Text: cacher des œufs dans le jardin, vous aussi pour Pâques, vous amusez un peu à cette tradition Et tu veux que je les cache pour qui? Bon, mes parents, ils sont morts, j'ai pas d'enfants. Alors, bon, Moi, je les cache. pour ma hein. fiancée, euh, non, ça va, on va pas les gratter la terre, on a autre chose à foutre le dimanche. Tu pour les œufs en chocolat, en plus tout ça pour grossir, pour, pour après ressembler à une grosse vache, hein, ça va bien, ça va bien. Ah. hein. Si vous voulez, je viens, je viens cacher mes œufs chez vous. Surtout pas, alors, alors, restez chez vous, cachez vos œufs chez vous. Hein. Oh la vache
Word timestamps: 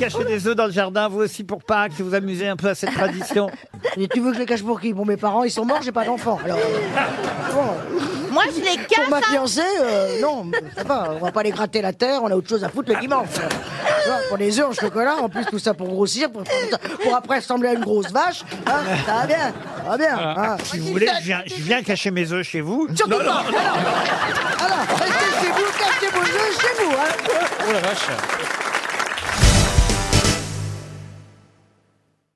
cacher 0.00 0.24
des 0.24 0.46
œufs 0.46 0.56
dans 0.56 0.66
le 0.66 0.72
jardin, 0.72 1.08
vous 1.08 1.20
aussi 1.20 1.44
pour 1.44 1.62
Pâques, 1.62 1.92
vous 1.98 2.14
amusez 2.14 2.48
un 2.48 2.56
peu 2.56 2.68
à 2.68 2.74
cette 2.74 2.92
tradition 2.94 3.50
Et 3.96 4.08
tu 4.08 4.20
veux 4.20 4.30
que 4.30 4.36
je 4.36 4.40
les 4.40 4.46
cache 4.46 4.62
pour 4.62 4.80
qui? 4.80 4.92
Bon, 4.92 5.04
mes 5.04 5.16
parents, 5.16 5.44
ils 5.44 5.50
sont 5.50 5.64
morts, 5.64 5.82
j'ai 5.82 5.92
pas 5.92 6.04
d'enfants. 6.04 6.38
Alors, 6.44 6.58
bon, 7.52 8.00
Moi, 8.32 8.44
je 8.54 8.60
les 8.60 8.76
cache. 8.76 9.00
pour 9.00 9.10
ma 9.10 9.18
hein. 9.18 9.20
fiancée, 9.30 9.60
euh, 9.82 10.20
non, 10.20 10.50
ça 10.76 10.84
va, 10.84 11.12
on 11.16 11.24
va 11.24 11.32
pas 11.32 11.42
les 11.42 11.50
gratter 11.50 11.82
la 11.82 11.92
terre, 11.92 12.22
on 12.22 12.30
a 12.30 12.34
autre 12.34 12.48
chose 12.48 12.64
à 12.64 12.68
foutre 12.68 12.92
le 12.92 13.00
dimanche. 13.00 13.28
Tu 13.34 14.28
pour 14.28 14.38
les 14.38 14.58
œufs 14.58 14.68
en 14.68 14.72
chocolat, 14.72 15.16
en 15.16 15.28
plus 15.28 15.44
tout 15.46 15.58
ça 15.58 15.74
pour 15.74 15.88
grossir, 15.88 16.30
pour, 16.30 16.44
pour 17.02 17.14
après 17.14 17.36
ressembler 17.36 17.68
à 17.68 17.72
une 17.74 17.80
grosse 17.80 18.10
vache, 18.10 18.42
hein, 18.66 18.80
ça 19.04 19.14
va 19.14 19.26
bien, 19.26 19.52
ça 19.84 19.90
va 19.90 19.98
bien. 19.98 20.16
Ah. 20.16 20.52
hein. 20.52 20.56
Si 20.64 20.78
vous 20.78 20.92
voulez, 20.92 21.08
je 21.20 21.24
viens, 21.24 21.42
je 21.44 21.62
viens 21.62 21.82
cacher 21.82 22.10
mes 22.10 22.32
œufs 22.32 22.46
chez 22.46 22.60
vous. 22.60 22.88
Surtout 22.94 23.10
pas, 23.10 23.20
alors, 23.20 23.44
alors, 24.64 24.98
restez 24.98 25.30
chez 25.42 25.52
vous, 25.52 25.78
cachez 25.78 26.12
vos 26.12 26.20
œufs 26.20 26.60
chez 26.60 26.84
vous. 26.84 26.92
Hein. 26.92 27.34
Oh 27.68 27.72
la 27.72 27.80
vache 27.80 28.69